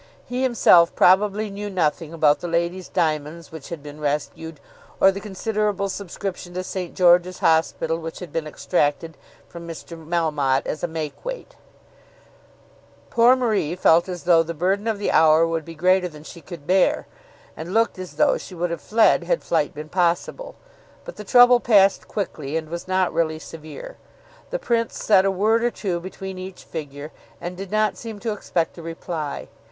[0.25, 4.59] He himself probably knew nothing about the lady's diamonds which had been rescued,
[4.99, 6.95] or the considerable subscription to St.
[6.95, 9.15] George's Hospital which had been extracted
[9.47, 9.95] from Mr.
[10.03, 11.55] Melmotte as a make weight.
[13.11, 16.41] Poor Marie felt as though the burden of the hour would be greater than she
[16.41, 17.05] could bear,
[17.55, 20.55] and looked as though she would have fled had flight been possible.
[21.05, 23.97] But the trouble passed quickly, and was not really severe.
[24.49, 28.31] The Prince said a word or two between each figure, and did not seem to
[28.33, 29.47] expect a reply.